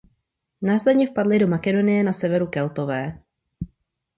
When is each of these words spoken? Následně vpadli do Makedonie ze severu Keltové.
Následně 0.61 1.07
vpadli 1.09 1.39
do 1.39 1.47
Makedonie 1.47 2.03
ze 2.05 2.13
severu 2.13 2.47
Keltové. 2.47 3.19